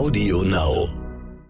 [0.00, 0.88] Audio Now.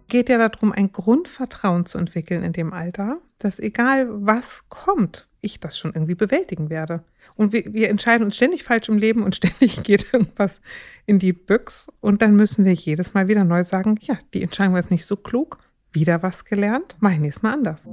[0.08, 5.61] Geht ja darum, ein Grundvertrauen zu entwickeln in dem Alter, dass egal was kommt, ich
[5.61, 7.04] das schon irgendwie bewältigen werde.
[7.36, 10.60] Und wir, wir entscheiden uns ständig falsch im Leben und ständig geht irgendwas
[11.06, 11.86] in die Büchs.
[12.00, 15.06] Und dann müssen wir jedes Mal wieder neu sagen, ja, die Entscheidung war jetzt nicht
[15.06, 15.58] so klug,
[15.92, 17.88] wieder was gelernt, mach ich nächstes Mal anders.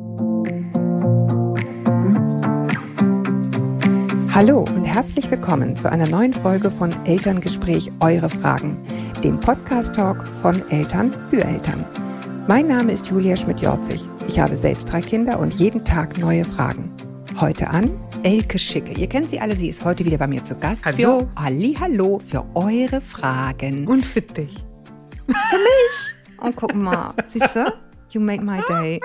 [4.33, 8.77] Hallo und herzlich willkommen zu einer neuen Folge von Elterngespräch Eure Fragen,
[9.23, 11.83] dem Podcast-Talk von Eltern für Eltern.
[12.47, 14.01] Mein Name ist Julia Schmidt-Jorzig.
[14.27, 16.93] Ich habe selbst drei Kinder und jeden Tag neue Fragen.
[17.39, 17.89] Heute an
[18.23, 18.91] Elke Schicke.
[18.93, 20.85] Ihr kennt sie alle, sie ist heute wieder bei mir zu Gast.
[20.85, 21.19] Hallo.
[21.19, 23.87] Für Ali, hallo, für eure Fragen.
[23.87, 24.63] Und für dich.
[25.25, 26.39] Für mich.
[26.41, 27.65] Und guck mal, siehst du?
[28.11, 28.99] You make my day.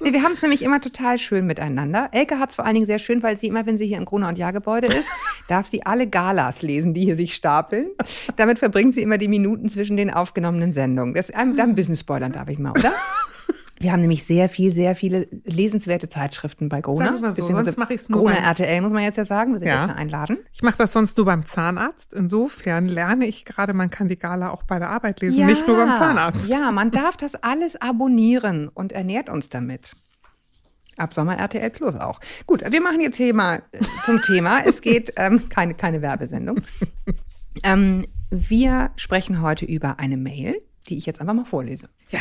[0.00, 2.08] Nee, wir haben es nämlich immer total schön miteinander.
[2.12, 4.04] Elke hat es vor allen Dingen sehr schön, weil sie immer, wenn sie hier im
[4.04, 5.08] Gruner und Jahrgebäude ist,
[5.48, 7.88] darf sie alle Galas lesen, die hier sich stapeln.
[8.36, 11.14] Damit verbringt sie immer die Minuten zwischen den aufgenommenen Sendungen.
[11.14, 12.92] Das, ähm, dann Business spoilern darf ich mal, oder?
[13.82, 17.06] Wir haben nämlich sehr viel, sehr viele lesenswerte Zeitschriften bei Gruner.
[17.14, 19.24] Sag mal so, sonst mache ich es nur Gruner beim, RTL, muss man jetzt ja
[19.24, 19.52] sagen.
[19.52, 19.80] Wir sind Ja.
[19.80, 20.36] jetzt ja einladen.
[20.52, 22.12] Ich mache das sonst nur beim Zahnarzt.
[22.12, 25.78] Insofern lerne ich gerade, man kann die Gala auch bei der Arbeit lesen, nicht nur
[25.78, 26.50] beim Zahnarzt.
[26.50, 29.96] Ja, man darf das alles abonnieren und ernährt uns damit.
[30.98, 32.20] Ab Sommer RTL Plus auch.
[32.46, 34.62] Gut, wir machen jetzt Thema äh, zum Thema.
[34.62, 36.60] Es geht ähm, keine, keine Werbesendung.
[37.62, 41.88] Ähm, wir sprechen heute über eine Mail, die ich jetzt einfach mal vorlese.
[42.10, 42.20] Ja.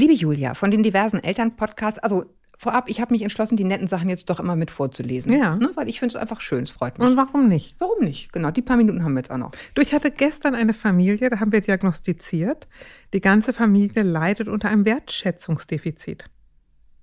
[0.00, 2.24] Liebe Julia, von den diversen Elternpodcasts, also
[2.56, 5.30] vorab, ich habe mich entschlossen, die netten Sachen jetzt doch immer mit vorzulesen.
[5.30, 5.56] Ja.
[5.56, 7.06] Ne, weil ich finde es einfach schön, es freut mich.
[7.06, 7.74] Und warum nicht?
[7.78, 8.32] Warum nicht?
[8.32, 9.52] Genau, die paar Minuten haben wir jetzt auch noch.
[9.74, 12.66] Du, ich hatte gestern eine Familie, da haben wir diagnostiziert.
[13.12, 16.30] Die ganze Familie leidet unter einem Wertschätzungsdefizit.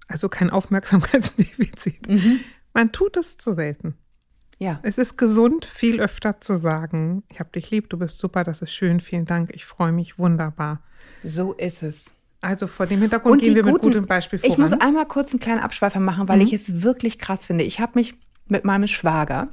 [0.08, 2.08] Also kein Aufmerksamkeitsdefizit.
[2.74, 3.96] Man tut es zu selten.
[4.58, 4.80] Ja.
[4.82, 8.64] Es ist gesund, viel öfter zu sagen, ich habe dich lieb, du bist super, das
[8.64, 10.82] ist schön, vielen Dank, ich freue mich, wunderbar.
[11.24, 12.17] So ist es.
[12.48, 14.72] Also vor dem Hintergrund gehen wir mit gutem Beispiel Ich voran.
[14.72, 16.44] muss einmal kurz einen kleinen Abschweifer machen, weil Mhm.
[16.44, 17.66] ich es wirklich krass finde.
[17.66, 18.14] Ich habe mich
[18.48, 19.50] mit meinem Schwager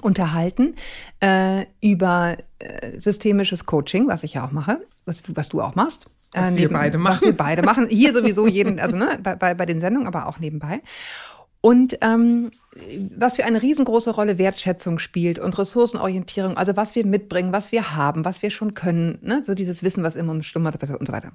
[0.00, 0.76] unterhalten
[1.20, 6.06] äh, über äh, systemisches Coaching, was ich ja auch mache, was, was du auch machst.
[6.32, 7.16] Was Äh, wir beide machen.
[7.16, 7.86] Was wir beide machen.
[7.88, 10.80] Hier sowieso jeden, also ne, bei, bei, bei den Sendungen, aber auch nebenbei.
[11.60, 12.50] Und ähm,
[13.16, 17.94] was für eine riesengroße Rolle Wertschätzung spielt und Ressourcenorientierung, also was wir mitbringen, was wir
[17.94, 19.42] haben, was wir schon können, ne?
[19.44, 21.32] so dieses Wissen, was in uns schlummert und so weiter.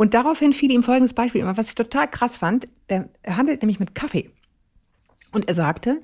[0.00, 2.68] Und daraufhin fiel ihm folgendes Beispiel immer, was ich total krass fand.
[2.88, 4.30] Der, er handelt nämlich mit Kaffee.
[5.30, 6.00] Und er sagte,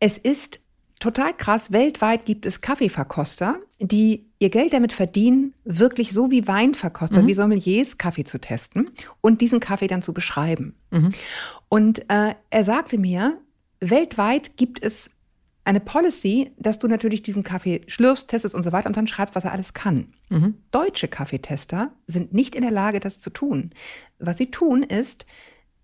[0.00, 0.58] es ist
[0.98, 7.20] total krass, weltweit gibt es Kaffeeverkoster, die ihr Geld damit verdienen, wirklich so wie Weinverkoster,
[7.28, 8.90] wie Sommeliers Kaffee zu testen
[9.20, 10.74] und diesen Kaffee dann zu beschreiben.
[11.68, 13.38] Und äh, er sagte mir,
[13.78, 15.08] weltweit gibt es
[15.66, 19.34] eine Policy, dass du natürlich diesen Kaffee schlürfst, testest und so weiter und dann schreibst,
[19.34, 20.08] was er alles kann.
[20.70, 23.70] Deutsche Kaffeetester sind nicht in der Lage, das zu tun.
[24.18, 25.26] Was sie tun ist,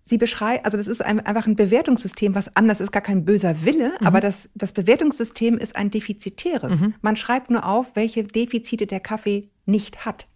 [0.05, 3.63] sie beschreiben, also das ist ein, einfach ein Bewertungssystem, was anders ist, gar kein böser
[3.63, 6.81] Wille, aber das, das Bewertungssystem ist ein defizitäres.
[7.01, 10.27] Man schreibt nur auf, welche Defizite der Kaffee nicht hat.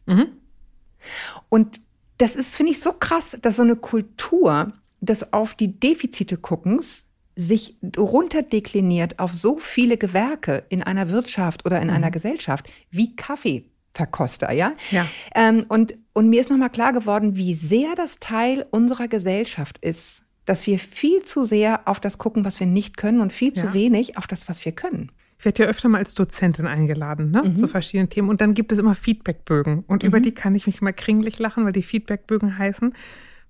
[1.49, 1.81] Und
[2.17, 7.05] das ist, finde ich, so krass, dass so eine Kultur des auf die Defizite guckens
[7.39, 14.51] sich runterdekliniert auf so viele Gewerke in einer Wirtschaft oder in einer Gesellschaft wie Kaffeeverkoster,
[14.51, 14.73] ja?
[14.91, 15.07] Ja.
[15.35, 20.23] Ähm, und, und mir ist nochmal klar geworden, wie sehr das Teil unserer Gesellschaft ist,
[20.45, 23.67] dass wir viel zu sehr auf das gucken, was wir nicht können und viel zu
[23.67, 23.73] Ja.
[23.73, 25.11] wenig auf das, was wir können.
[25.39, 28.27] Ich werde ja öfter mal als Dozentin eingeladen, ne, zu verschiedenen Themen.
[28.29, 29.83] Und dann gibt es immer Feedbackbögen.
[29.85, 32.95] Und über die kann ich mich immer kringlich lachen, weil die Feedbackbögen heißen,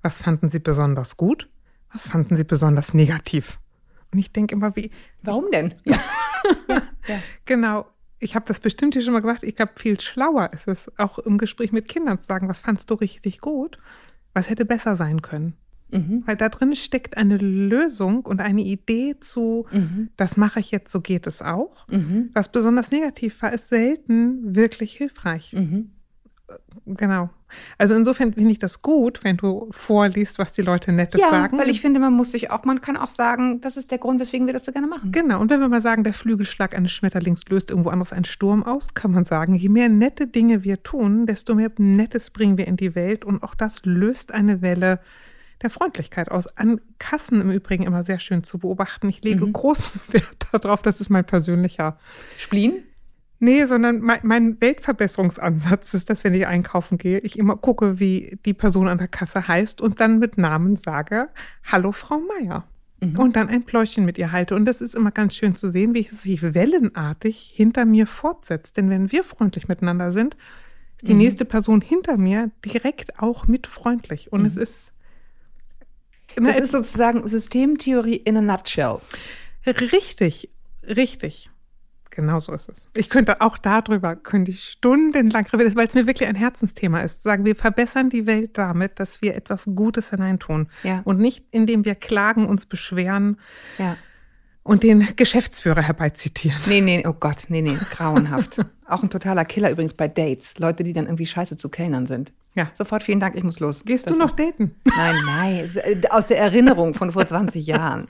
[0.01, 1.47] was fanden Sie besonders gut?
[1.93, 3.57] Was fanden Sie besonders negativ?
[4.17, 4.89] Und ich denke immer, wie,
[5.22, 5.75] Warum denn?
[7.07, 7.22] Ja.
[7.45, 7.85] genau,
[8.19, 11.19] ich habe das bestimmt hier schon mal gesagt, ich glaube, viel schlauer ist es, auch
[11.19, 13.78] im Gespräch mit Kindern zu sagen, was fandst du richtig gut?
[14.33, 15.53] Was hätte besser sein können?
[16.25, 19.67] Weil da drin steckt eine Lösung und eine Idee zu,
[20.17, 21.85] das mache ich jetzt, so geht es auch.
[22.34, 25.53] Was besonders negativ war, ist selten wirklich hilfreich.
[26.85, 27.29] Genau.
[27.78, 31.58] Also insofern finde ich das gut, wenn du vorliest, was die Leute Nettes ja, sagen.
[31.58, 34.20] weil ich finde, man muss sich auch, man kann auch sagen, das ist der Grund,
[34.20, 35.11] weswegen wir das so gerne machen.
[35.11, 38.64] Genau, und wenn wir mal sagen, der Flügelschlag eines Schmetterlings löst irgendwo anderes einen Sturm
[38.64, 42.67] aus, kann man sagen, je mehr nette Dinge wir tun, desto mehr Nettes bringen wir
[42.67, 45.00] in die Welt und auch das löst eine Welle
[45.61, 46.47] der Freundlichkeit aus.
[46.58, 49.09] An Kassen im Übrigen immer sehr schön zu beobachten.
[49.09, 51.97] Ich lege großen Wert darauf, das ist mein persönlicher
[52.38, 52.84] Spleen?
[53.39, 58.39] Nee, sondern mein, mein Weltverbesserungsansatz ist, dass wenn ich einkaufen gehe, ich immer gucke, wie
[58.45, 61.29] die Person an der Kasse heißt und dann mit Namen sage,
[61.72, 62.67] Hallo Frau Meier.
[62.99, 64.55] Und dann ein Pläuschen mit ihr halte.
[64.55, 68.75] Und das ist immer ganz schön zu sehen, wie es sich wellenartig hinter mir fortsetzt.
[68.75, 70.35] Denn wenn wir freundlich miteinander sind,
[70.97, 71.19] ist die mhm.
[71.19, 74.33] nächste Person hinter mir direkt auch mitfreundlich.
[74.33, 74.47] Und mhm.
[74.47, 74.93] es ist.
[76.35, 78.97] Das ist sozusagen Systemtheorie in a nutshell.
[79.66, 80.49] Richtig,
[80.83, 81.51] richtig.
[82.17, 82.87] Genau so ist es.
[82.96, 87.22] Ich könnte auch darüber, könnte ich stundenlang reden, weil es mir wirklich ein Herzensthema ist.
[87.22, 90.67] Sagen, wir verbessern die Welt damit, dass wir etwas Gutes hineintun.
[90.81, 91.02] Ja.
[91.03, 93.37] Und nicht, indem wir klagen, uns beschweren.
[93.78, 93.97] Ja
[94.67, 96.59] und den Geschäftsführer herbeizitieren.
[96.67, 98.59] Nee, nee, oh Gott, nee, nee, grauenhaft.
[98.87, 100.59] Auch ein totaler Killer übrigens bei Dates.
[100.59, 102.34] Leute, die dann irgendwie scheiße zu Kellnern sind.
[102.53, 102.69] Ja.
[102.73, 103.85] Sofort vielen Dank, ich muss los.
[103.85, 104.75] Gehst das du noch daten?
[104.84, 108.08] Nein, nein, äh, aus der Erinnerung von vor 20 Jahren.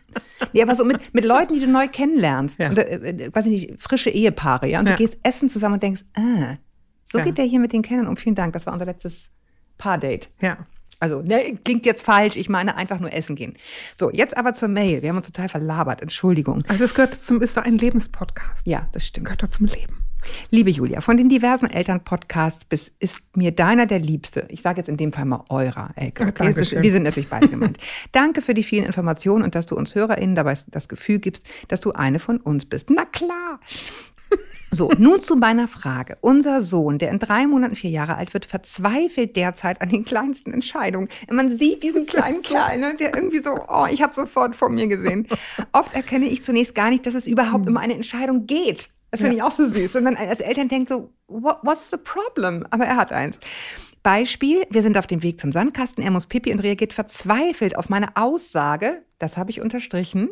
[0.54, 2.60] Nee, aber so mit, mit Leuten, die du neu kennenlernst.
[2.60, 2.72] Ja.
[2.72, 4.80] Oder, äh, äh, weiß ich nicht, frische Ehepaare, ja.
[4.80, 4.94] Und ja.
[4.94, 6.56] du gehst essen zusammen und denkst, ah,
[7.06, 7.24] so ja.
[7.24, 8.18] geht der hier mit den Kennern um.
[8.18, 9.30] Vielen Dank, das war unser letztes
[9.78, 10.30] Paardate.
[10.42, 10.58] Ja.
[11.00, 13.56] Also, ne, klingt jetzt falsch, ich meine einfach nur essen gehen.
[13.96, 15.02] So, jetzt aber zur Mail.
[15.02, 16.64] Wir haben uns total verlabert, Entschuldigung.
[16.68, 18.66] Also, das gehört zum, ist so ein Lebenspodcast.
[18.66, 19.26] Ja, das stimmt.
[19.26, 20.08] Gehört doch zum Leben.
[20.50, 24.46] Liebe Julia, von den diversen Elternpodcasts bis ist mir deiner der Liebste.
[24.50, 26.28] Ich sage jetzt in dem Fall mal eurer, Elke.
[26.28, 26.50] Okay?
[26.50, 27.78] Ist, wir sind natürlich beide gemeint.
[28.12, 31.80] Danke für die vielen Informationen und dass du uns HörerInnen dabei das Gefühl gibst, dass
[31.80, 32.90] du eine von uns bist.
[32.90, 33.60] Na klar.
[34.72, 36.18] So, nun zu meiner Frage.
[36.22, 40.54] Unser Sohn, der in drei Monaten vier Jahre alt wird, verzweifelt derzeit an den kleinsten
[40.54, 41.08] Entscheidungen.
[41.30, 42.54] Man sieht diesen kleinen so.
[42.54, 45.28] Kerl, ne, der irgendwie so, oh, ich habe sofort vor mir gesehen.
[45.72, 47.74] Oft erkenne ich zunächst gar nicht, dass es überhaupt hm.
[47.74, 48.90] um eine Entscheidung geht.
[49.12, 49.44] Das finde ja.
[49.46, 49.96] ich auch so süß.
[49.96, 52.66] Und man als Eltern denkt so, What, what's the problem?
[52.70, 53.40] Aber er hat eins.
[54.04, 57.90] Beispiel, wir sind auf dem Weg zum Sandkasten, er muss pipi und reagiert verzweifelt auf
[57.90, 60.30] meine Aussage, das habe ich unterstrichen,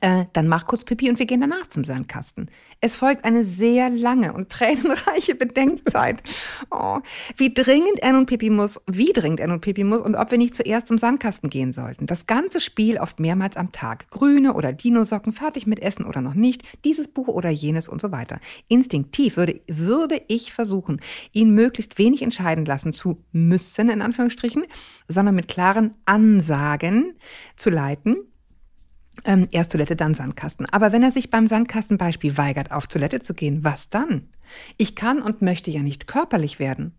[0.00, 2.50] äh, dann mach kurz Pipi und wir gehen danach zum Sandkasten.
[2.80, 6.22] Es folgt eine sehr lange und tränenreiche Bedenkzeit.
[6.70, 6.98] Oh,
[7.36, 10.38] wie dringend er nun Pipi muss, wie dringend er nun Pipi muss und ob wir
[10.38, 12.06] nicht zuerst zum Sandkasten gehen sollten.
[12.06, 14.10] Das ganze Spiel oft mehrmals am Tag.
[14.10, 18.12] Grüne oder Dinosocken, fertig mit Essen oder noch nicht, dieses Buch oder jenes und so
[18.12, 18.40] weiter.
[18.68, 21.00] Instinktiv würde, würde ich versuchen,
[21.32, 24.64] ihn möglichst wenig entscheiden lassen zu müssen, in Anführungsstrichen,
[25.08, 27.14] sondern mit klaren Ansagen
[27.56, 28.16] zu leiten
[29.26, 30.66] ähm, erst Toilette, dann Sandkasten.
[30.70, 34.28] Aber wenn er sich beim Sandkastenbeispiel weigert, auf Toilette zu gehen, was dann?
[34.76, 36.94] Ich kann und möchte ja nicht körperlich werden.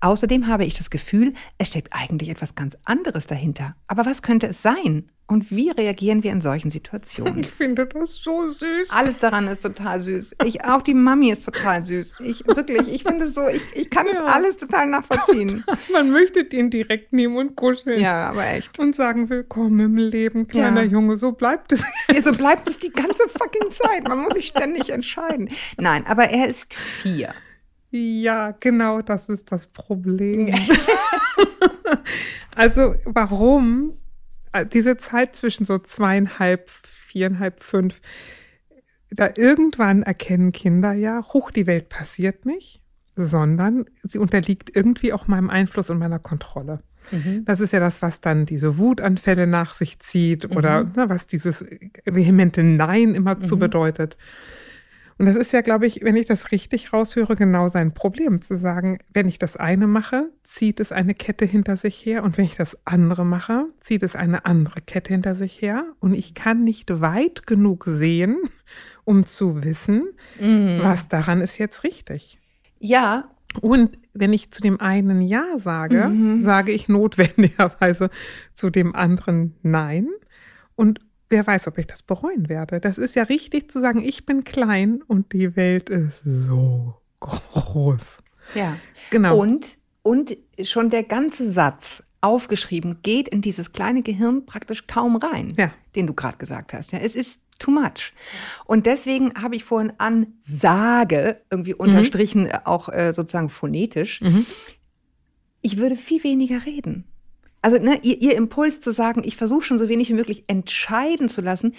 [0.00, 3.76] Außerdem habe ich das Gefühl, es steckt eigentlich etwas ganz anderes dahinter.
[3.86, 5.10] Aber was könnte es sein?
[5.32, 7.40] Und wie reagieren wir in solchen Situationen?
[7.40, 8.90] Ich finde das so süß.
[8.90, 10.36] Alles daran ist total süß.
[10.44, 12.16] Ich, auch die Mami ist total süß.
[12.20, 14.12] Ich wirklich, ich finde es so, ich, ich kann ja.
[14.12, 15.64] das alles total nachvollziehen.
[15.92, 17.98] Man möchte den direkt nehmen und kuscheln.
[17.98, 18.78] Ja, aber echt.
[18.78, 20.90] Und sagen, willkommen im Leben, kleiner ja.
[20.90, 21.82] Junge, so bleibt es.
[22.12, 24.06] Ja, so bleibt es die ganze fucking Zeit.
[24.06, 25.48] Man muss sich ständig entscheiden.
[25.78, 27.32] Nein, aber er ist vier.
[27.92, 30.52] Ja, genau, das ist das Problem.
[32.56, 33.98] also, warum
[34.52, 38.00] äh, diese Zeit zwischen so zweieinhalb, viereinhalb, fünf,
[39.10, 42.80] da irgendwann erkennen Kinder ja, hoch, die Welt passiert nicht,
[43.14, 46.82] sondern sie unterliegt irgendwie auch meinem Einfluss und meiner Kontrolle.
[47.10, 47.44] Mhm.
[47.44, 50.92] Das ist ja das, was dann diese Wutanfälle nach sich zieht oder mhm.
[50.96, 51.62] ne, was dieses
[52.06, 53.42] vehemente Nein immer mhm.
[53.42, 54.16] zu bedeutet.
[55.22, 58.58] Und das ist ja, glaube ich, wenn ich das richtig raushöre, genau sein Problem, zu
[58.58, 62.44] sagen, wenn ich das eine mache, zieht es eine Kette hinter sich her und wenn
[62.44, 66.64] ich das andere mache, zieht es eine andere Kette hinter sich her und ich kann
[66.64, 68.36] nicht weit genug sehen,
[69.04, 70.08] um zu wissen,
[70.40, 70.80] mhm.
[70.82, 72.40] was daran ist jetzt richtig.
[72.80, 73.30] Ja.
[73.60, 76.40] Und wenn ich zu dem einen Ja sage, mhm.
[76.40, 78.10] sage ich notwendigerweise
[78.54, 80.08] zu dem anderen Nein.
[80.74, 80.98] Und
[81.32, 82.78] wer weiß, ob ich das bereuen werde.
[82.78, 88.18] Das ist ja richtig zu sagen, ich bin klein und die Welt ist so groß.
[88.54, 88.76] Ja,
[89.10, 89.38] genau.
[89.38, 95.54] Und, und schon der ganze Satz aufgeschrieben geht in dieses kleine Gehirn praktisch kaum rein,
[95.56, 95.72] ja.
[95.96, 96.92] den du gerade gesagt hast.
[96.92, 98.12] Ja, es ist too much.
[98.66, 101.80] Und deswegen habe ich vorhin an sage irgendwie mhm.
[101.80, 104.20] unterstrichen, auch äh, sozusagen phonetisch.
[104.20, 104.46] Mhm.
[105.62, 107.06] Ich würde viel weniger reden
[107.62, 111.28] also ne, ihr, ihr Impuls zu sagen, ich versuche schon so wenig wie möglich entscheiden
[111.28, 111.74] zu lassen,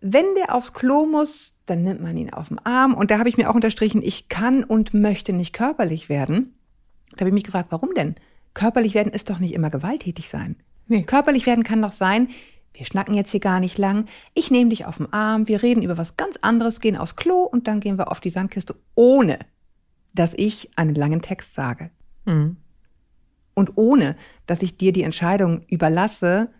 [0.00, 2.94] wenn der aufs Klo muss, dann nimmt man ihn auf den Arm.
[2.94, 6.54] Und da habe ich mir auch unterstrichen, ich kann und möchte nicht körperlich werden.
[7.12, 8.14] Da habe ich mich gefragt, warum denn?
[8.54, 10.56] Körperlich werden ist doch nicht immer gewalttätig sein.
[10.86, 11.02] Nee.
[11.02, 12.28] Körperlich werden kann doch sein,
[12.72, 15.82] wir schnacken jetzt hier gar nicht lang, ich nehme dich auf den Arm, wir reden
[15.82, 19.38] über was ganz anderes, gehen aufs Klo und dann gehen wir auf die Sandkiste, ohne
[20.14, 21.90] dass ich einen langen Text sage.
[22.26, 22.58] Mhm
[23.56, 26.50] und ohne, dass ich dir die Entscheidung überlasse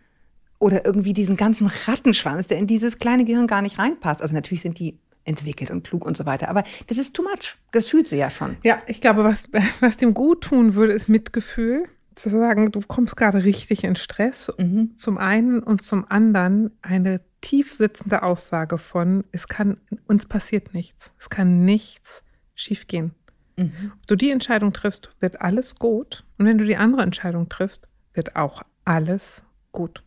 [0.59, 4.23] oder irgendwie diesen ganzen Rattenschwanz, der in dieses kleine Gehirn gar nicht reinpasst.
[4.23, 6.49] Also natürlich sind die entwickelt und klug und so weiter.
[6.49, 7.57] Aber das ist too much.
[7.73, 8.57] Das fühlt sie ja schon.
[8.65, 9.45] Ja, ich glaube, was,
[9.81, 11.85] was dem gut tun würde, ist Mitgefühl.
[12.15, 14.51] Zu sagen, du kommst gerade richtig in Stress.
[14.57, 14.97] Mhm.
[14.97, 19.77] Zum einen und zum anderen eine tief sitzende Aussage von, es kann,
[20.07, 21.13] uns passiert nichts.
[21.19, 22.23] Es kann nichts
[22.55, 23.15] schiefgehen.
[23.57, 23.93] Mhm.
[23.95, 26.25] Ob du die Entscheidung triffst, wird alles gut.
[26.39, 30.03] Und wenn du die andere Entscheidung triffst, wird auch alles gut.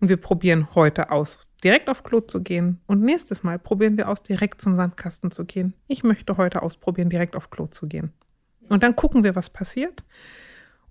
[0.00, 2.80] Und wir probieren heute aus, direkt auf Klo zu gehen.
[2.86, 5.74] Und nächstes Mal probieren wir aus, direkt zum Sandkasten zu gehen.
[5.86, 8.12] Ich möchte heute ausprobieren, direkt auf Klo zu gehen.
[8.68, 10.04] Und dann gucken wir, was passiert.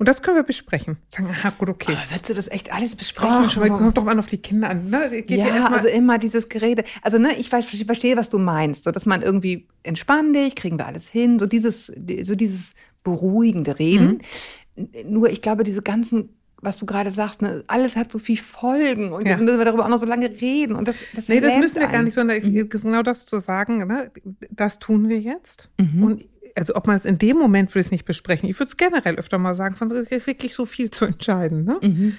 [0.01, 0.98] Und das können wir besprechen.
[1.10, 1.93] Sagen, aha, gut, okay.
[1.96, 3.36] Oh, willst du das echt alles besprechen?
[3.36, 4.89] Ach, schon kommt doch mal auf die Kinder an.
[4.89, 5.22] Ne?
[5.22, 6.86] Geht ja, also immer dieses Gerede.
[7.03, 8.86] Also ne, ich, weiß, ich verstehe, was du meinst.
[8.86, 11.38] So, dass man irgendwie entspann dich, kriegen wir alles hin.
[11.38, 11.93] So dieses,
[12.24, 14.24] so dieses beruhigende Reden.
[14.75, 14.88] Mhm.
[15.05, 16.29] Nur ich glaube, diese ganzen
[16.63, 19.31] was du gerade sagst, ne, alles hat so viel Folgen und ja.
[19.31, 20.75] jetzt müssen wir darüber auch noch so lange reden.
[20.75, 21.91] Und das, das nee, das müssen wir einen.
[21.91, 22.70] gar nicht, sondern mhm.
[22.70, 24.12] genau das zu sagen, ne,
[24.51, 25.70] das tun wir jetzt.
[25.79, 26.03] Mhm.
[26.03, 28.50] Und also ob man es in dem Moment will es nicht besprechen.
[28.50, 31.63] Ich würde es generell öfter mal sagen, von es ist wirklich so viel zu entscheiden.
[31.63, 31.79] Ne?
[31.81, 32.17] Mhm.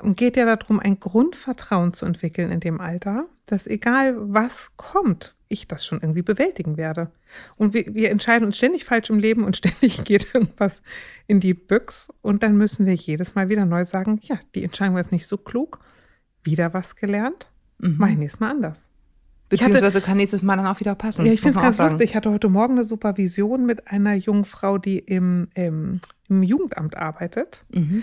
[0.00, 5.34] Und geht ja darum, ein Grundvertrauen zu entwickeln in dem Alter, dass egal was kommt,
[5.48, 7.10] ich das schon irgendwie bewältigen werde.
[7.56, 10.82] Und wir, wir entscheiden uns ständig falsch im Leben und ständig geht irgendwas
[11.26, 12.12] in die Büchs.
[12.22, 15.26] Und dann müssen wir jedes Mal wieder neu sagen, ja, die Entscheidung war jetzt nicht
[15.26, 15.80] so klug.
[16.44, 17.48] Wieder was gelernt.
[17.78, 17.96] Mhm.
[17.98, 18.88] Mach ich nächstes Mal anders.
[19.48, 21.24] Beziehungsweise hatte, kann nächstes Mal dann auch wieder passen.
[21.24, 22.10] Ja, ich finde es ganz lustig.
[22.10, 26.96] Ich hatte heute Morgen eine Supervision mit einer jungen Frau, die im, im, im Jugendamt
[26.96, 27.64] arbeitet.
[27.70, 28.02] Mhm.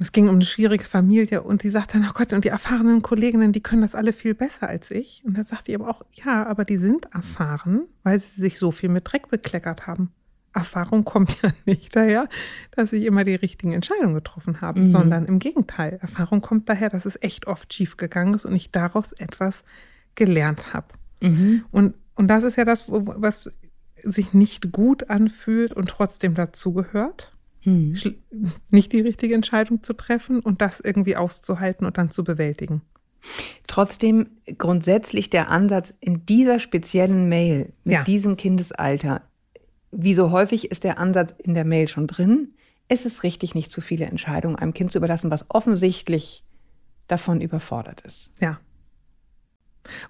[0.00, 3.02] Es ging um eine schwierige Familie und die sagt dann, oh Gott, und die erfahrenen
[3.02, 5.22] Kolleginnen, die können das alle viel besser als ich.
[5.24, 8.72] Und dann sagt die aber auch, ja, aber die sind erfahren, weil sie sich so
[8.72, 10.10] viel mit Dreck bekleckert haben.
[10.52, 12.28] Erfahrung kommt ja nicht daher,
[12.72, 14.86] dass ich immer die richtigen Entscheidungen getroffen habe, mhm.
[14.88, 15.98] sondern im Gegenteil.
[16.00, 19.62] Erfahrung kommt daher, dass es echt oft schief gegangen ist und ich daraus etwas
[20.14, 20.88] gelernt habe.
[21.20, 21.64] Mhm.
[21.70, 23.50] Und, und das ist ja das, was
[24.02, 27.32] sich nicht gut anfühlt und trotzdem dazugehört.
[27.64, 27.96] Mhm.
[28.70, 32.82] Nicht die richtige Entscheidung zu treffen und das irgendwie auszuhalten und dann zu bewältigen.
[33.66, 34.28] Trotzdem
[34.58, 38.04] grundsätzlich der Ansatz in dieser speziellen Mail mit ja.
[38.04, 39.22] diesem Kindesalter,
[39.90, 42.48] wie so häufig ist der Ansatz in der Mail schon drin,
[42.88, 46.44] es ist richtig, nicht zu viele Entscheidungen einem Kind zu überlassen, was offensichtlich
[47.08, 48.30] davon überfordert ist.
[48.40, 48.60] Ja.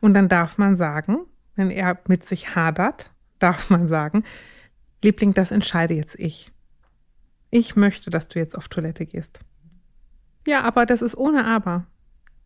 [0.00, 1.18] Und dann darf man sagen,
[1.56, 4.24] wenn er mit sich hadert, darf man sagen,
[5.02, 6.50] Liebling, das entscheide jetzt ich.
[7.50, 9.40] Ich möchte, dass du jetzt auf Toilette gehst.
[10.46, 11.86] Ja, aber das ist ohne Aber.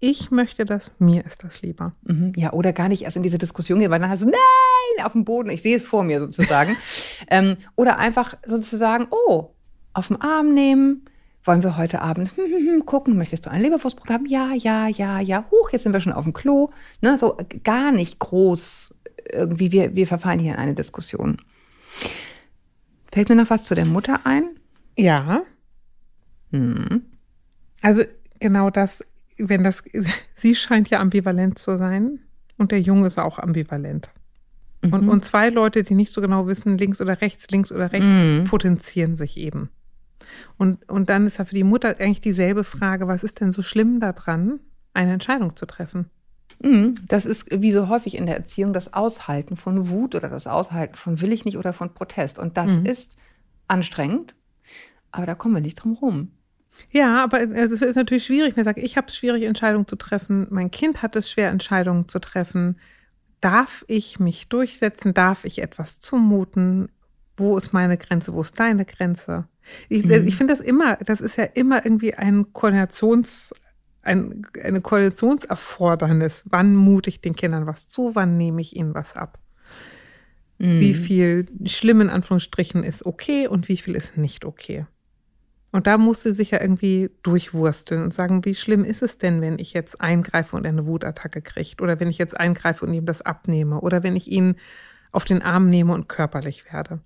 [0.00, 1.92] Ich möchte das, mir ist das lieber.
[2.02, 5.04] Mhm, ja, oder gar nicht erst in diese Diskussion gehen, weil dann hast du, nein,
[5.04, 6.76] auf dem Boden, ich sehe es vor mir sozusagen.
[7.30, 9.50] ähm, oder einfach sozusagen, oh,
[9.94, 11.07] auf dem Arm nehmen,
[11.44, 14.26] wollen wir heute Abend hm, hm, hm, gucken, möchtest du ein Leberwurstbrot haben?
[14.26, 15.46] Ja, ja, ja, ja.
[15.50, 16.70] Huch, jetzt sind wir schon auf dem Klo.
[17.00, 18.94] Ne, so gar nicht groß
[19.32, 21.38] irgendwie, wir, wir verfallen hier in eine Diskussion.
[23.12, 24.50] Fällt mir noch was zu der Mutter ein?
[24.96, 25.42] Ja.
[26.52, 27.02] Hm.
[27.82, 28.02] Also
[28.40, 29.04] genau das,
[29.36, 29.82] wenn das,
[30.34, 32.20] sie scheint ja ambivalent zu sein
[32.56, 34.10] und der Junge ist auch ambivalent.
[34.82, 34.92] Mhm.
[34.92, 38.06] Und, und zwei Leute, die nicht so genau wissen, links oder rechts, links oder rechts,
[38.06, 38.44] mhm.
[38.44, 39.70] potenzieren sich eben.
[40.56, 43.62] Und, und dann ist ja für die Mutter eigentlich dieselbe Frage, was ist denn so
[43.62, 44.60] schlimm daran,
[44.94, 46.10] eine Entscheidung zu treffen?
[46.60, 46.96] Mhm.
[47.06, 50.96] Das ist wie so häufig in der Erziehung das Aushalten von Wut oder das Aushalten
[50.96, 52.38] von will ich nicht oder von Protest.
[52.38, 52.86] Und das mhm.
[52.86, 53.16] ist
[53.68, 54.34] anstrengend,
[55.12, 56.32] aber da kommen wir nicht drum rum.
[56.90, 58.56] Ja, aber es ist natürlich schwierig.
[58.56, 60.46] Mir sagt, ich habe es schwierig, Entscheidungen zu treffen.
[60.50, 62.78] Mein Kind hat es schwer, Entscheidungen zu treffen.
[63.40, 65.14] Darf ich mich durchsetzen?
[65.14, 66.88] Darf ich etwas zumuten?
[67.36, 68.32] Wo ist meine Grenze?
[68.32, 69.46] Wo ist deine Grenze?
[69.88, 70.26] Ich, mhm.
[70.26, 73.52] ich finde das immer, das ist ja immer irgendwie ein Koordinations,
[74.02, 76.44] ein, eine Koalitionserfordernis.
[76.46, 78.14] Wann mute ich den Kindern was zu?
[78.14, 79.38] Wann nehme ich ihnen was ab?
[80.58, 80.80] Mhm.
[80.80, 84.86] Wie viel schlimm in Anführungsstrichen ist okay und wie viel ist nicht okay?
[85.70, 89.40] Und da muss sie sich ja irgendwie durchwursteln und sagen, wie schlimm ist es denn,
[89.42, 91.82] wenn ich jetzt eingreife und eine Wutattacke kriegt?
[91.82, 93.80] Oder wenn ich jetzt eingreife und ihm das abnehme?
[93.80, 94.56] Oder wenn ich ihn
[95.12, 97.00] auf den Arm nehme und körperlich werde?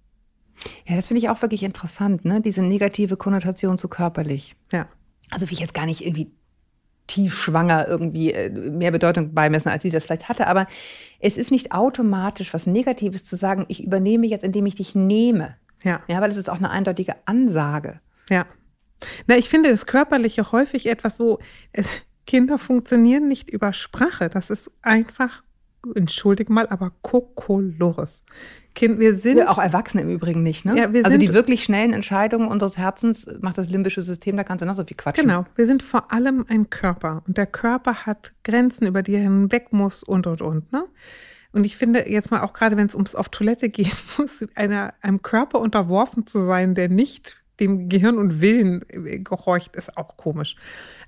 [0.87, 2.41] Ja, das finde ich auch wirklich interessant, ne?
[2.41, 4.55] Diese negative Konnotation zu körperlich.
[4.71, 4.87] Ja.
[5.31, 6.31] Also wie ich jetzt gar nicht irgendwie
[7.07, 10.47] tiefschwanger irgendwie äh, mehr Bedeutung beimessen, als sie das vielleicht hatte.
[10.47, 10.67] Aber
[11.21, 15.57] es ist nicht automatisch was Negatives zu sagen, ich übernehme jetzt, indem ich dich nehme.
[15.83, 16.01] Ja.
[16.09, 18.01] Ja, weil es ist auch eine eindeutige Ansage.
[18.31, 18.47] Ja.
[19.27, 21.39] Na, ich finde das Körperliche häufig etwas, wo
[21.73, 21.89] es,
[22.27, 24.29] Kinder funktionieren nicht über Sprache.
[24.29, 25.43] Das ist einfach,
[25.95, 28.23] entschuldige mal, aber Kokolores.
[28.75, 29.39] Kind, wir sind.
[29.39, 30.77] Ja, auch Erwachsene im Übrigen nicht, ne?
[30.77, 34.45] Ja, wir also sind, die wirklich schnellen Entscheidungen unseres Herzens macht das limbische System, da
[34.45, 35.27] kannst du noch so viel quatschen.
[35.27, 35.45] Genau.
[35.57, 37.23] Wir sind vor allem ein Körper.
[37.27, 40.87] Und der Körper hat Grenzen, über die er hinweg muss und, und, und, ne?
[41.53, 44.95] Und ich finde jetzt mal auch gerade, wenn es ums auf Toilette geht, muss einer,
[45.03, 50.17] einem Körper unterworfen zu sein, der nicht dem Gehirn und Willen äh, gehorcht, ist auch
[50.17, 50.57] komisch.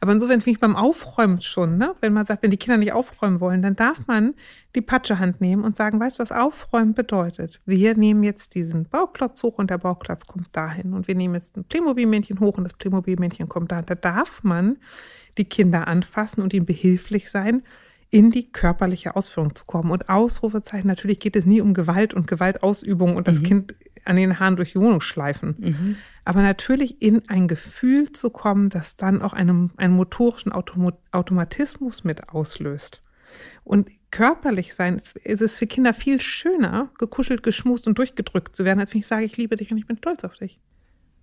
[0.00, 1.94] Aber insofern finde ich beim Aufräumen schon, ne?
[2.00, 4.34] wenn man sagt, wenn die Kinder nicht aufräumen wollen, dann darf man
[4.74, 7.60] die Patschehand nehmen und sagen, weißt du, was Aufräumen bedeutet?
[7.66, 10.94] Wir nehmen jetzt diesen Bauklotz hoch und der Bauklotz kommt dahin.
[10.94, 13.86] Und wir nehmen jetzt ein Playmobil-Männchen hoch und das Playmobil-Männchen kommt dahin.
[13.86, 14.78] Da darf man
[15.36, 17.62] die Kinder anfassen und ihnen behilflich sein,
[18.10, 19.90] in die körperliche Ausführung zu kommen.
[19.90, 23.44] Und Ausrufezeichen, natürlich geht es nie um Gewalt und Gewaltausübung und das mhm.
[23.44, 25.56] Kind an den Haaren durch die Wohnung schleifen.
[25.58, 25.96] Mhm.
[26.24, 32.28] Aber natürlich in ein Gefühl zu kommen, das dann auch einen, einen motorischen Automatismus mit
[32.30, 33.02] auslöst.
[33.62, 38.80] Und körperlich sein, es ist für Kinder viel schöner, gekuschelt, geschmust und durchgedrückt zu werden,
[38.80, 40.60] als wenn ich sage, ich liebe dich und ich bin stolz auf dich.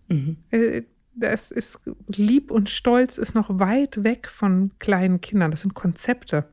[0.10, 0.38] Mhm.
[0.52, 0.84] Äh,
[1.14, 5.52] das ist lieb und stolz ist noch weit weg von kleinen Kindern.
[5.52, 6.46] Das sind Konzepte.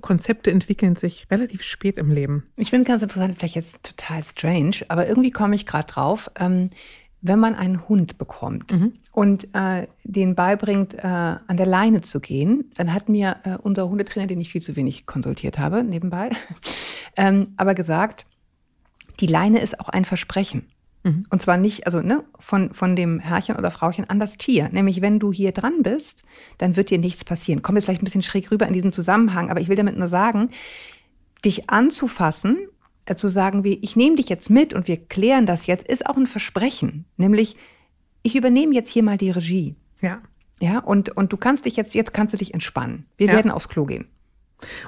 [0.00, 2.44] Konzepte entwickeln sich relativ spät im Leben.
[2.56, 6.30] Ich finde ganz interessant, vielleicht jetzt total strange, aber irgendwie komme ich gerade drauf.
[6.38, 6.70] Ähm,
[7.20, 8.94] wenn man einen Hund bekommt mhm.
[9.12, 13.88] und äh, den beibringt, äh, an der Leine zu gehen, dann hat mir äh, unser
[13.88, 16.30] Hundetrainer, den ich viel zu wenig konsultiert habe, nebenbei,
[17.16, 18.24] ähm, aber gesagt,
[19.20, 20.68] die Leine ist auch ein Versprechen.
[21.08, 21.26] Mhm.
[21.30, 24.68] Und zwar nicht, also ne, von, von dem Herrchen oder Frauchen an das Tier.
[24.70, 26.24] Nämlich, wenn du hier dran bist,
[26.58, 27.62] dann wird dir nichts passieren.
[27.62, 30.08] Kommt jetzt vielleicht ein bisschen schräg rüber in diesem Zusammenhang, aber ich will damit nur
[30.08, 30.50] sagen,
[31.44, 32.58] dich anzufassen,
[33.06, 36.06] äh, zu sagen, wie, ich nehme dich jetzt mit und wir klären das jetzt, ist
[36.06, 37.04] auch ein Versprechen.
[37.16, 37.56] Nämlich,
[38.22, 39.76] ich übernehme jetzt hier mal die Regie.
[40.00, 40.20] Ja.
[40.60, 43.06] Ja, und, und du kannst dich jetzt, jetzt kannst du dich entspannen.
[43.16, 43.34] Wir ja.
[43.34, 44.08] werden aufs Klo gehen.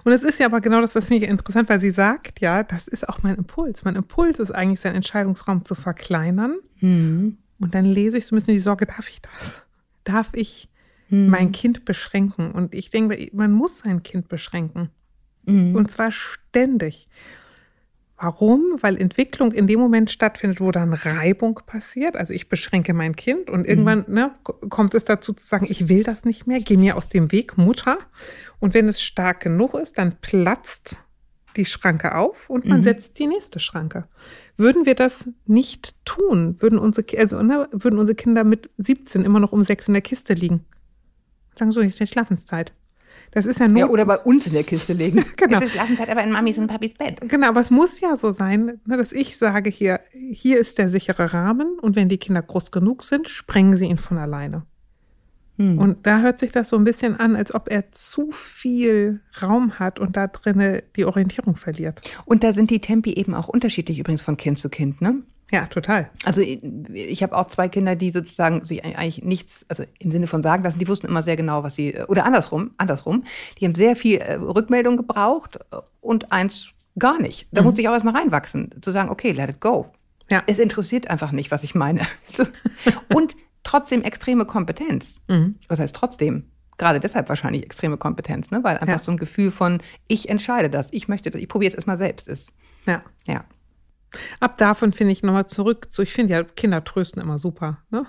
[0.05, 2.63] Und es ist ja aber genau das, was finde ich interessant, weil sie sagt, ja,
[2.63, 3.85] das ist auch mein Impuls.
[3.85, 6.57] Mein Impuls ist eigentlich, seinen Entscheidungsraum zu verkleinern.
[6.81, 7.39] Mhm.
[7.59, 9.63] Und dann lese ich so ein bisschen die Sorge, darf ich das?
[10.05, 10.69] Darf ich
[11.09, 11.29] mhm.
[11.29, 12.53] mein Kind beschränken?
[12.53, 14.91] Und ich denke, man muss sein Kind beschränken.
[15.45, 15.77] Mhm.
[15.77, 17.09] Und zwar ständig.
[18.23, 18.77] Warum?
[18.81, 22.17] Weil Entwicklung in dem Moment stattfindet, wo dann Reibung passiert.
[22.17, 24.15] Also ich beschränke mein Kind und irgendwann mhm.
[24.15, 27.33] ne, kommt es dazu zu sagen, ich will das nicht mehr, geh mir aus dem
[27.33, 27.99] Weg, Mutter.
[28.59, 30.97] Und wenn es stark genug ist, dann platzt
[31.57, 32.85] die Schranke auf und man mhm.
[32.85, 34.07] setzt die nächste Schranke.
[34.59, 39.41] Würden wir das nicht tun, würden unsere, also, ne, würden unsere Kinder mit 17 immer
[39.41, 40.67] noch um sechs in der Kiste liegen.
[41.57, 42.75] Sagen so, jetzt ist Schlafenszeit.
[43.33, 43.79] Das ist ja nur.
[43.79, 45.25] Ja, oder bei uns in der Kiste legen.
[45.37, 45.59] genau.
[45.59, 47.21] Es ist Schlafenszeit, aber in Mamis und Papis Bett.
[47.23, 50.91] Genau, aber es muss ja so sein, ne, dass ich sage hier, hier ist der
[50.91, 54.65] sichere Rahmen und wenn die Kinder groß genug sind, sprengen sie ihn von alleine.
[55.61, 55.79] Hm.
[55.79, 59.79] Und da hört sich das so ein bisschen an, als ob er zu viel Raum
[59.79, 62.01] hat und da drinne die Orientierung verliert.
[62.25, 65.23] Und da sind die Tempi eben auch unterschiedlich übrigens von Kind zu Kind, ne?
[65.53, 66.11] Ja, total.
[66.25, 70.43] Also ich habe auch zwei Kinder, die sozusagen sich eigentlich nichts, also im Sinne von
[70.43, 73.25] sagen lassen, die wussten immer sehr genau, was sie, oder andersrum, andersrum,
[73.59, 75.59] die haben sehr viel äh, Rückmeldung gebraucht
[76.01, 77.49] und eins gar nicht.
[77.51, 77.69] Da mhm.
[77.69, 79.91] muss ich auch erstmal reinwachsen, zu sagen, okay, let it go.
[80.31, 80.43] Ja.
[80.47, 82.03] Es interessiert einfach nicht, was ich meine.
[83.13, 83.35] und
[83.65, 85.21] trotzdem extreme Kompetenz.
[85.29, 85.57] Mhm.
[85.69, 86.45] Was heißt trotzdem?
[86.79, 88.63] Gerade deshalb wahrscheinlich extreme Kompetenz, ne?
[88.63, 88.99] weil einfach ja.
[88.99, 92.29] so ein Gefühl von, ich entscheide das, ich möchte das, ich probiere es erstmal selbst
[92.29, 92.53] ist.
[92.87, 93.03] Ja.
[93.27, 93.45] Ja.
[94.41, 98.07] Ab davon finde ich nochmal zurück zu, ich finde ja Kinder trösten immer super, ne?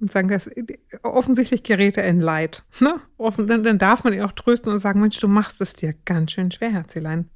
[0.00, 0.50] Und sagen, dass
[1.02, 2.64] offensichtlich gerät er in Leid.
[2.80, 3.00] Ne?
[3.16, 5.94] Offen, dann, dann darf man ihn auch trösten und sagen, Mensch, du machst es dir
[6.04, 7.30] ganz schön schwer, Herzelein.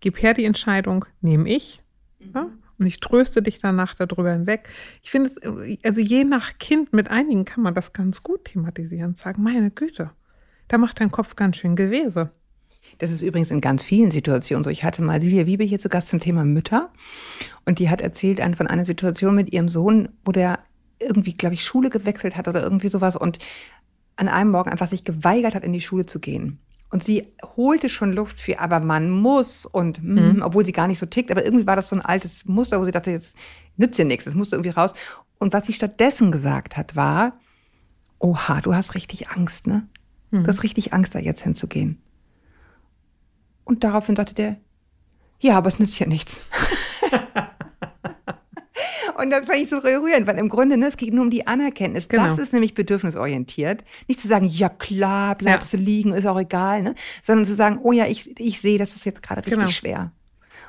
[0.00, 1.82] Gib her die Entscheidung, nehme ich.
[2.20, 2.30] Mhm.
[2.32, 2.52] Ne?
[2.78, 4.68] Und ich tröste dich danach darüber hinweg.
[5.02, 9.08] Ich finde es, also je nach Kind, mit einigen kann man das ganz gut thematisieren
[9.08, 10.12] und sagen, meine Güte,
[10.68, 12.30] da macht dein Kopf ganz schön Gewese.
[12.98, 14.70] Das ist übrigens in ganz vielen Situationen so.
[14.70, 16.90] Ich hatte mal Silvia Wiebe hier zu Gast zum Thema Mütter
[17.64, 20.60] und die hat erzählt von einer Situation mit ihrem Sohn, wo der
[20.98, 23.38] irgendwie, glaube ich, Schule gewechselt hat oder irgendwie sowas und
[24.16, 26.58] an einem Morgen einfach sich geweigert hat, in die Schule zu gehen.
[26.90, 30.42] Und sie holte schon Luft für, aber man muss und hm, mhm.
[30.42, 32.84] obwohl sie gar nicht so tickt, aber irgendwie war das so ein altes Muster, wo
[32.84, 33.36] sie dachte, jetzt
[33.78, 34.92] nützt ja nichts, das musste irgendwie raus.
[35.38, 37.38] Und was sie stattdessen gesagt hat, war,
[38.18, 39.88] oha, du hast richtig Angst, ne?
[40.30, 40.44] Mhm.
[40.44, 42.01] Du hast richtig Angst, da jetzt hinzugehen.
[43.72, 44.56] Und daraufhin sagte der,
[45.40, 46.42] ja, aber es nützt ja nichts.
[49.16, 51.46] Und das fand ich so rührend, weil im Grunde, ne, es geht nur um die
[51.46, 52.08] Anerkenntnis.
[52.08, 52.26] Genau.
[52.26, 53.82] Das ist nämlich bedürfnisorientiert.
[54.08, 55.78] Nicht zu sagen, ja klar, bleibst ja.
[55.78, 56.94] du liegen, ist auch egal, ne?
[57.22, 59.70] sondern zu sagen, oh ja, ich, ich sehe, das ist jetzt gerade richtig genau.
[59.70, 60.12] schwer.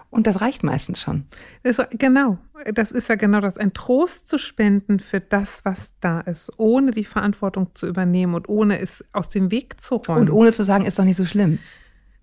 [0.09, 1.25] Und das reicht meistens schon.
[1.63, 2.37] Das, genau,
[2.73, 6.91] das ist ja genau das, ein Trost zu spenden für das, was da ist, ohne
[6.91, 10.21] die Verantwortung zu übernehmen und ohne es aus dem Weg zu räumen.
[10.21, 11.59] Und ohne zu sagen, ist doch nicht so schlimm.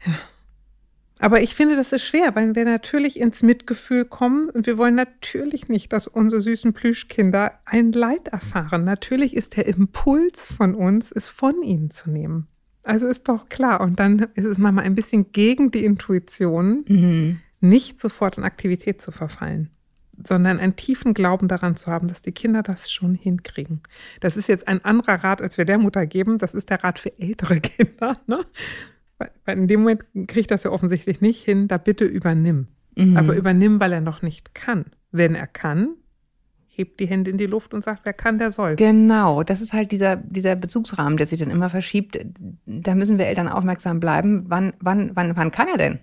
[0.07, 0.14] Ja.
[1.21, 4.95] Aber ich finde, das ist schwer, weil wir natürlich ins Mitgefühl kommen und wir wollen
[4.95, 8.85] natürlich nicht, dass unsere süßen Plüschkinder ein Leid erfahren.
[8.85, 12.47] Natürlich ist der Impuls von uns, es von ihnen zu nehmen.
[12.83, 13.83] Also ist doch klar.
[13.83, 17.39] Und dann ist es manchmal ein bisschen gegen die Intuition, mhm.
[17.61, 19.71] nicht sofort in Aktivität zu verfallen.
[20.27, 23.81] sondern einen tiefen Glauben daran zu haben, dass die Kinder das schon hinkriegen.
[24.21, 26.37] Das ist jetzt ein anderer Rat, als wir der Mutter geben.
[26.37, 28.21] Das ist der Rat für ältere Kinder.
[28.27, 28.45] Ne?
[29.45, 31.69] Weil in dem Moment kriegt das ja offensichtlich nicht hin.
[31.69, 32.69] Da bitte übernimm.
[32.97, 33.17] Mhm.
[33.17, 34.87] Aber übernimm, weil er noch nicht kann.
[35.13, 35.95] Wenn er kann,
[36.69, 38.77] hebt die Hände in die Luft und sagt, wer kann, der soll.
[38.77, 42.19] Genau, das ist halt dieser, dieser Bezugsrahmen, der sich dann immer verschiebt.
[42.67, 44.45] Da müssen wir Eltern aufmerksam bleiben.
[44.49, 45.99] Wann, wann, wann, wann kann er denn?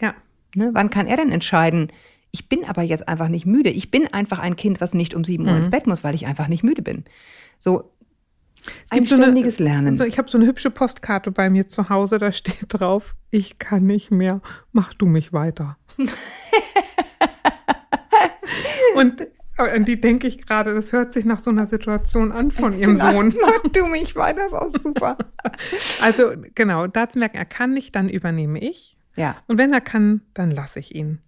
[0.00, 0.14] Ja.
[0.54, 1.88] Ne, wann kann er denn entscheiden?
[2.32, 3.70] Ich bin aber jetzt einfach nicht müde.
[3.70, 5.50] Ich bin einfach ein Kind, was nicht um sieben mhm.
[5.50, 7.04] Uhr ins Bett muss, weil ich einfach nicht müde bin.
[7.60, 7.90] So,
[8.84, 9.96] es ein ständiges so eine, Lernen.
[9.96, 13.58] So, ich habe so eine hübsche Postkarte bei mir zu Hause, da steht drauf, ich
[13.58, 14.40] kann nicht mehr,
[14.72, 15.76] mach du mich weiter.
[18.96, 19.26] und
[19.56, 22.96] an die denke ich gerade, das hört sich nach so einer Situation an von ihrem
[22.96, 23.34] Sohn.
[23.40, 25.16] Mach du mich weiter, das ist auch super.
[26.00, 28.96] also genau, da zu merken, er kann nicht, dann übernehme ich.
[29.16, 29.36] Ja.
[29.46, 31.20] Und wenn er kann, dann lasse ich ihn.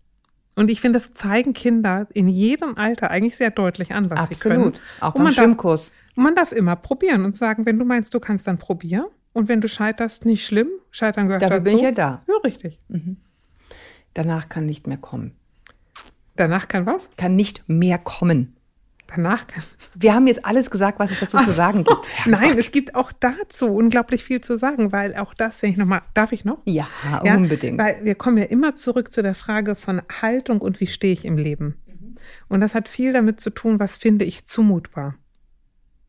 [0.54, 4.36] Und ich finde, das zeigen Kinder in jedem Alter eigentlich sehr deutlich an, was Absolut.
[4.36, 4.64] sie können.
[4.64, 5.90] Absolut, auch beim Schwimmkurs.
[5.90, 9.10] Darf, man darf immer probieren und sagen, wenn du meinst, du kannst, dann probier.
[9.32, 10.68] Und wenn du scheiterst, nicht schlimm.
[10.90, 11.70] Scheitern gehört Dafür dazu.
[11.70, 12.22] bin ich ja da.
[12.26, 12.78] Ja, richtig.
[12.88, 13.18] Mhm.
[14.14, 15.32] Danach kann nicht mehr kommen.
[16.36, 17.08] Danach kann was?
[17.16, 18.56] Kann nicht mehr kommen.
[19.06, 19.62] Danach kann.
[19.94, 22.06] Wir haben jetzt alles gesagt, was es dazu Ach zu sagen gibt.
[22.26, 22.58] Nein, Gott.
[22.58, 26.32] es gibt auch dazu unglaublich viel zu sagen, weil auch das, wenn ich nochmal, darf
[26.32, 26.58] ich noch?
[26.64, 26.88] Ja,
[27.24, 27.78] ja, unbedingt.
[27.78, 31.24] Weil wir kommen ja immer zurück zu der Frage von Haltung und wie stehe ich
[31.24, 31.76] im Leben.
[31.86, 32.16] Mhm.
[32.48, 35.14] Und das hat viel damit zu tun, was finde ich zumutbar.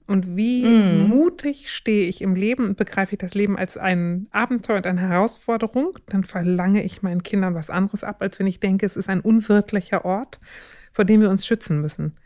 [0.09, 1.07] Und wie mm.
[1.07, 5.01] mutig stehe ich im Leben und begreife ich das Leben als ein Abenteuer und eine
[5.01, 9.07] Herausforderung, dann verlange ich meinen Kindern was anderes ab, als wenn ich denke, es ist
[9.07, 10.39] ein unwirtlicher Ort,
[10.91, 12.17] vor dem wir uns schützen müssen.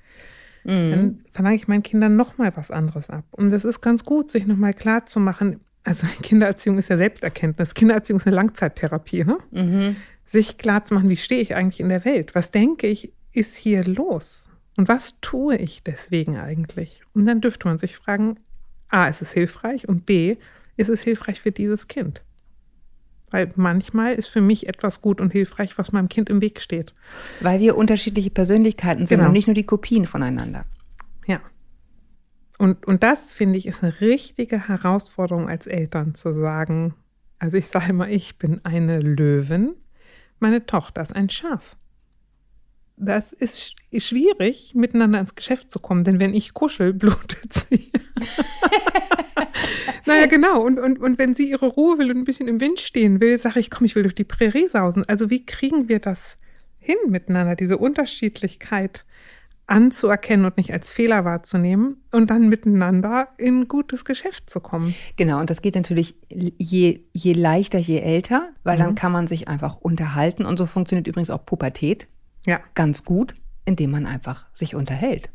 [0.63, 0.91] Mm.
[0.91, 3.25] Dann verlange ich meinen Kindern nochmal was anderes ab.
[3.31, 5.59] Und das ist ganz gut, sich nochmal klar zu machen.
[5.83, 7.73] Also Kindererziehung ist ja Selbsterkenntnis.
[7.73, 9.25] Kindererziehung ist eine Langzeittherapie.
[9.25, 9.39] Ne?
[9.51, 9.97] Mhm.
[10.25, 12.33] Sich klar zu machen, wie stehe ich eigentlich in der Welt?
[12.33, 14.47] Was denke ich, ist hier los?
[14.75, 17.01] Und was tue ich deswegen eigentlich?
[17.13, 18.39] Und dann dürfte man sich fragen,
[18.89, 20.37] a, ist es hilfreich und b,
[20.77, 22.23] ist es hilfreich für dieses Kind?
[23.29, 26.93] Weil manchmal ist für mich etwas gut und hilfreich, was meinem Kind im Weg steht.
[27.39, 29.29] Weil wir unterschiedliche Persönlichkeiten sind genau.
[29.29, 30.65] und nicht nur die Kopien voneinander.
[31.25, 31.41] Ja.
[32.59, 36.95] Und, und das, finde ich, ist eine richtige Herausforderung als Eltern zu sagen,
[37.39, 39.75] also ich sage immer, ich bin eine Löwin,
[40.39, 41.75] meine Tochter ist ein Schaf
[43.03, 47.91] das ist schwierig, miteinander ins Geschäft zu kommen, denn wenn ich kuschel, blutet sie.
[50.05, 50.61] naja, genau.
[50.61, 53.37] Und, und, und wenn sie ihre Ruhe will und ein bisschen im Wind stehen will,
[53.37, 55.07] sage ich, komm, ich will durch die Prärie sausen.
[55.07, 56.37] Also wie kriegen wir das
[56.79, 59.05] hin miteinander, diese Unterschiedlichkeit
[59.65, 64.93] anzuerkennen und nicht als Fehler wahrzunehmen und dann miteinander in gutes Geschäft zu kommen.
[65.15, 68.81] Genau, und das geht natürlich je, je leichter, je älter, weil mhm.
[68.81, 72.09] dann kann man sich einfach unterhalten und so funktioniert übrigens auch Pubertät.
[72.45, 72.59] Ja.
[72.75, 73.33] Ganz gut,
[73.65, 75.29] indem man einfach sich unterhält.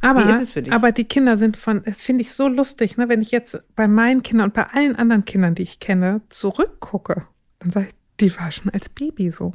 [0.00, 3.58] Aber, aber die Kinder sind von, das finde ich so lustig, ne, wenn ich jetzt
[3.74, 7.26] bei meinen Kindern und bei allen anderen Kindern, die ich kenne, zurückgucke,
[7.60, 9.54] dann sage ich, die war schon als Baby so.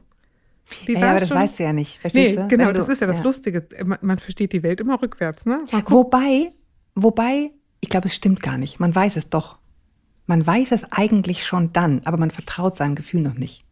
[0.87, 2.47] Die ja, aber das weißt du ja nicht, verstehst nee, du?
[2.47, 3.23] Genau, du, das ist ja das ja.
[3.23, 3.67] Lustige.
[3.85, 5.65] Man, man, versteht die Welt immer rückwärts, ne?
[5.85, 6.51] Wobei,
[6.95, 8.79] wobei, ich glaube, es stimmt gar nicht.
[8.79, 9.59] Man weiß es doch.
[10.25, 13.65] Man weiß es eigentlich schon dann, aber man vertraut seinem Gefühl noch nicht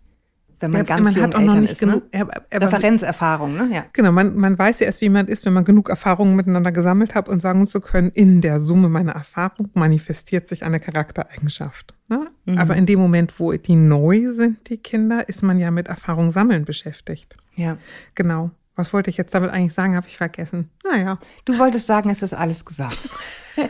[0.59, 2.27] wenn man ja, ganz man jung hat auch Eltern noch nicht ist, genug ne?
[2.51, 3.69] Referenzerfahrung, ne?
[3.71, 3.85] Ja.
[3.93, 7.13] Genau, man, man weiß ja erst, wie man ist, wenn man genug Erfahrungen miteinander gesammelt
[7.13, 11.93] hat und sagen zu können, in der Summe meiner Erfahrung manifestiert sich eine Charaktereigenschaft.
[12.07, 12.27] Ne?
[12.45, 12.57] Mhm.
[12.57, 16.31] Aber in dem Moment, wo die neu sind, die Kinder, ist man ja mit Erfahrung
[16.31, 17.35] sammeln beschäftigt.
[17.55, 17.77] Ja.
[18.15, 18.51] Genau.
[18.75, 20.69] Was wollte ich jetzt damit eigentlich sagen, habe ich vergessen.
[20.83, 21.19] Naja.
[21.45, 23.09] Du wolltest sagen, es ist alles gesagt.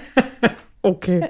[0.82, 1.28] okay.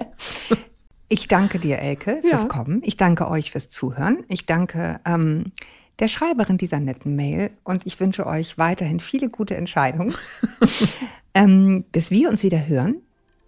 [1.10, 2.48] Ich danke dir, Elke, fürs ja.
[2.48, 2.82] Kommen.
[2.84, 4.24] Ich danke euch fürs Zuhören.
[4.28, 5.52] Ich danke ähm,
[6.00, 10.14] der Schreiberin dieser netten Mail und ich wünsche euch weiterhin viele gute Entscheidungen.
[11.34, 12.98] ähm, bis wir uns wieder hören,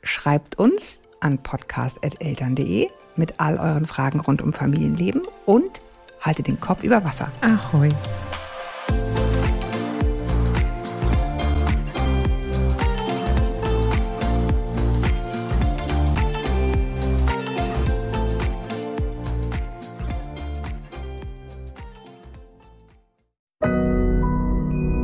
[0.03, 5.81] schreibt uns an podcast.eltern.de mit all euren Fragen rund um Familienleben und
[6.21, 7.31] haltet den Kopf über Wasser.
[7.41, 7.89] Ahoi.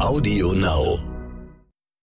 [0.05, 1.14] Audio Now.